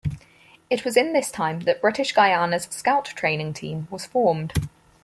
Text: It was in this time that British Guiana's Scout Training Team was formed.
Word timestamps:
It 0.71 0.83
was 0.83 0.97
in 0.97 1.13
this 1.13 1.29
time 1.29 1.59
that 1.59 1.79
British 1.79 2.11
Guiana's 2.15 2.63
Scout 2.71 3.05
Training 3.05 3.53
Team 3.53 3.87
was 3.91 4.07
formed. 4.07 4.51